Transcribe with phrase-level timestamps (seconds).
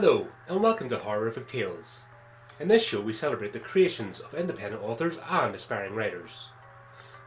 [0.00, 2.02] Hello, and welcome to Horrorific Tales.
[2.60, 6.50] In this show, we celebrate the creations of independent authors and aspiring writers.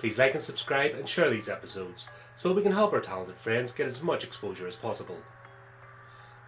[0.00, 3.70] Please like and subscribe and share these episodes so we can help our talented friends
[3.70, 5.18] get as much exposure as possible.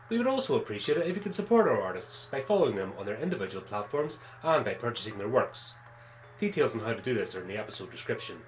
[0.09, 3.07] We would also appreciate it if you could support our artists by following them on
[3.07, 5.75] their individual platforms and by purchasing their works.
[6.41, 8.39] Details on how to do this are in the episode description.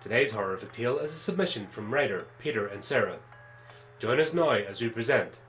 [0.00, 3.16] Today's horrific tale is a submission from writer Peter Inserra.
[3.98, 5.40] Join us now as we present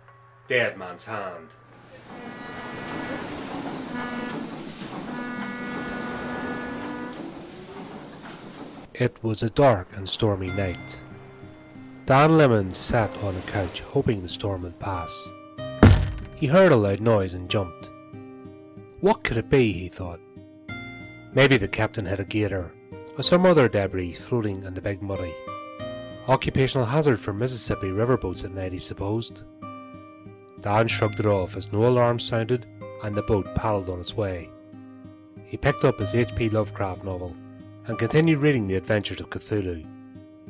[0.48, 1.48] Dead Man's Hand.
[8.94, 11.02] It was a dark and stormy night.
[12.05, 15.31] Dan Lemon sat on a couch hoping the storm would pass.
[16.36, 17.89] He heard a loud noise and jumped.
[19.02, 20.19] What could it be, he thought.
[21.34, 22.72] Maybe the captain had a gator,
[23.17, 25.34] or some other debris floating in the Big Muddy.
[26.28, 29.41] Occupational hazard for Mississippi riverboats at night, he supposed.
[30.66, 32.66] Dan shrugged it off as no alarm sounded
[33.03, 34.49] and the boat paddled on its way.
[35.45, 36.49] He picked up his H.P.
[36.49, 37.35] Lovecraft novel
[37.85, 39.85] and continued reading The Adventures of Cthulhu,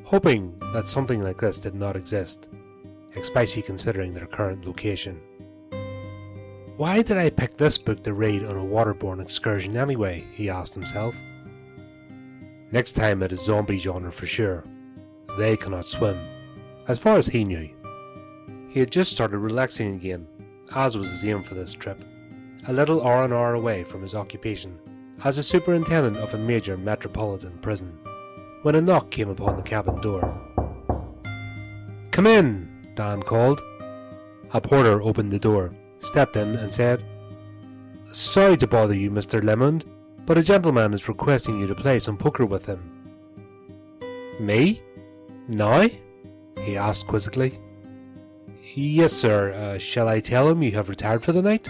[0.05, 2.47] hoping that something like this did not exist,
[3.17, 5.19] especially considering their current location.
[6.77, 10.23] Why did I pick this book to read on a waterborne excursion anyway?
[10.31, 11.13] he asked himself.
[12.72, 14.63] Next time it is zombie genre for sure.
[15.38, 16.17] They cannot swim,
[16.88, 17.69] as far as he knew.
[18.76, 20.28] He had just started relaxing again,
[20.76, 22.04] as was his aim for this trip,
[22.68, 24.78] a little R&R away from his occupation
[25.23, 27.98] as a superintendent of a major metropolitan prison,
[28.64, 30.42] when a knock came upon the cabin door.
[32.12, 33.62] Come in, Dan called.
[34.52, 37.02] A porter opened the door, stepped in, and said,
[38.12, 39.41] Sorry to bother you, Mr.
[39.41, 39.85] Lemond,
[40.25, 42.91] but a gentleman is requesting you to play some poker with him.
[44.38, 44.81] Me?
[45.47, 45.88] Now?
[46.59, 47.58] he asked quizzically.
[48.74, 49.52] Yes, sir.
[49.52, 51.70] Uh, shall I tell him you have retired for the night?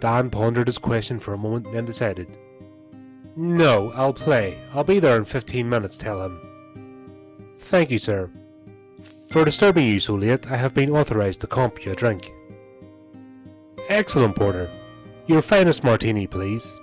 [0.00, 2.38] Dan pondered his question for a moment, then decided.
[3.36, 4.58] No, I'll play.
[4.72, 6.40] I'll be there in fifteen minutes, tell him.
[7.58, 8.30] Thank you, sir.
[9.30, 12.32] For disturbing you so late, I have been authorized to comp you a drink.
[13.88, 14.70] Excellent, Porter.
[15.26, 16.80] Your finest martini, please.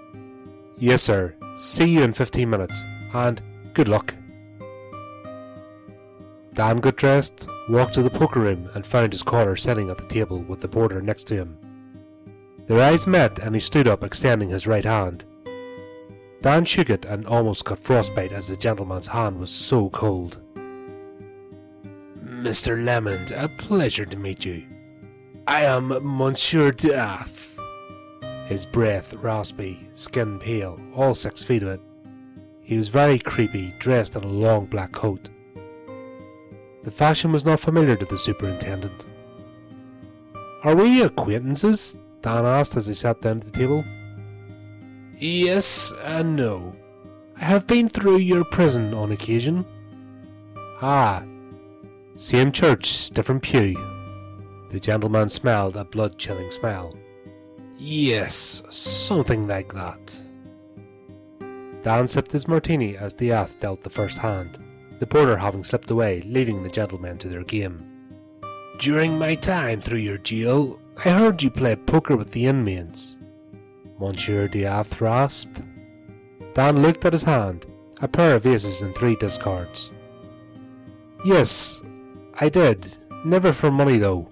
[0.78, 1.36] Yes, sir.
[1.56, 2.82] See you in fifteen minutes,
[3.14, 3.42] and
[3.74, 4.14] good luck.
[6.56, 10.08] Dan got dressed, walked to the poker room, and found his caller sitting at the
[10.08, 11.58] table with the porter next to him.
[12.68, 15.26] Their eyes met, and he stood up, extending his right hand.
[16.42, 20.40] Dan shook it and almost got frostbite as the gentleman's hand was so cold.
[22.24, 22.78] Mr.
[22.78, 24.64] Lemond, a pleasure to meet you.
[25.48, 27.60] I am Monsieur Death.
[28.48, 31.82] His breath raspy, skin pale, all six feet of it.
[32.62, 35.30] He was very creepy, dressed in a long black coat.
[36.86, 39.08] The fashion was not familiar to the superintendent.
[40.64, 41.98] Are we acquaintances?
[42.22, 43.84] Dan asked as he sat down at the table.
[45.18, 46.76] Yes and no.
[47.38, 49.66] I have been through your prison on occasion.
[50.80, 51.24] Ah,
[52.14, 53.74] same church, different pew.
[54.70, 56.96] The gentleman smiled a blood chilling smile.
[57.78, 60.22] Yes, something like that.
[61.82, 64.60] Dan sipped his martini as Diath dealt the first hand,
[65.00, 67.84] the porter having slipped away, leaving the gentlemen to their game.
[68.80, 73.18] During my time through your jail, I heard you play poker with the inmates.
[74.00, 75.62] Monsieur Diath rasped.
[76.54, 77.66] Dan looked at his hand,
[78.02, 79.92] a pair of aces and three discards.
[81.24, 81.82] Yes,
[82.40, 82.98] I did.
[83.26, 84.30] Never for money, though.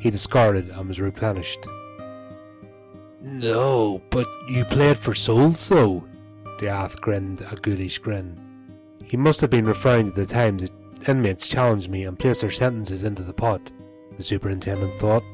[0.00, 1.66] He discarded and was replenished.
[3.22, 6.04] No, but you played for souls, though.
[6.58, 8.38] Diath grinned a ghoulish grin.
[9.10, 10.70] He must have been referring to the times
[11.08, 13.60] inmates challenged me and placed their sentences into the pot,
[14.16, 15.24] the superintendent thought.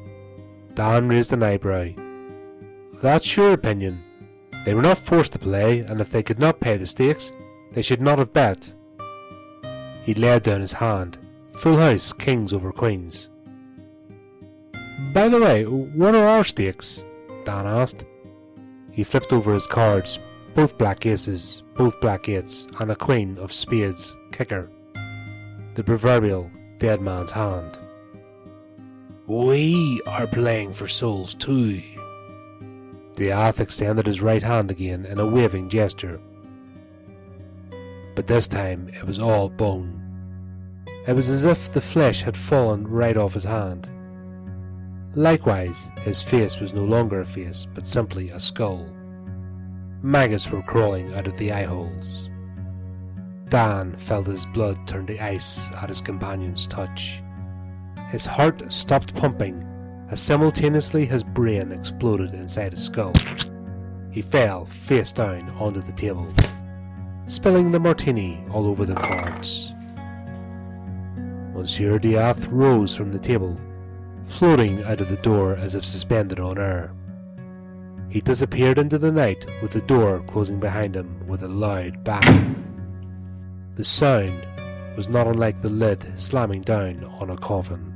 [0.73, 1.89] Dan raised an eyebrow.
[3.03, 4.03] That's your opinion.
[4.65, 7.31] They were not forced to play, and if they could not pay the stakes,
[7.71, 8.73] they should not have bet.
[10.03, 11.19] He laid down his hand.
[11.53, 13.29] Full house, kings over queens.
[15.13, 17.05] By the way, what are our stakes?
[17.43, 18.05] Dan asked.
[18.91, 20.17] He flipped over his cards,
[20.55, 24.69] both black aces, both black eights, and a queen of spades, kicker.
[25.75, 27.77] The proverbial dead man's hand.
[29.27, 31.81] We are playing for souls too.
[33.13, 36.19] Diath extended his right hand again in a waving gesture.
[38.15, 39.93] But this time it was all bone.
[41.07, 43.89] It was as if the flesh had fallen right off his hand.
[45.13, 48.87] Likewise, his face was no longer a face, but simply a skull.
[50.03, 52.29] Maggots were crawling out of the eye holes.
[53.49, 57.23] Dan felt his blood turn to ice at his companion's touch.
[58.09, 59.65] His heart stopped pumping,
[60.09, 63.13] as simultaneously his brain exploded inside his skull.
[64.11, 66.27] He fell face down onto the table,
[67.25, 69.73] spilling the martini all over the cards.
[71.53, 73.59] Monsieur Diath rose from the table,
[74.25, 76.93] floating out of the door as if suspended on air.
[78.09, 82.63] He disappeared into the night with the door closing behind him with a loud bang.
[83.75, 84.45] The sound
[84.95, 87.93] was not unlike the lid slamming down on a coffin.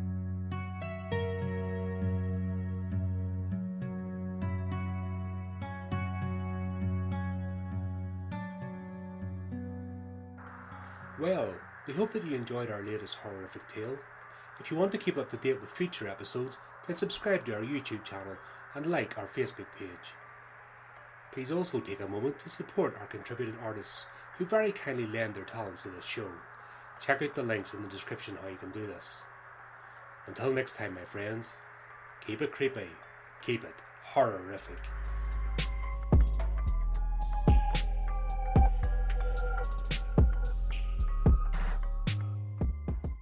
[11.20, 11.54] Well,
[11.88, 13.98] we hope that you enjoyed our latest horrific tale.
[14.60, 16.58] If you want to keep up to date with future episodes,
[16.88, 18.38] then subscribe to our YouTube channel
[18.76, 20.14] and like our Facebook page.
[21.32, 24.06] Please also take a moment to support our contributing artists
[24.38, 26.30] who very kindly lend their talents to this show.
[27.00, 29.22] Check out the links in the description how you can do this.
[30.28, 31.54] Until next time, my friends,
[32.26, 32.90] keep it creepy,
[33.42, 34.78] keep it horrorific.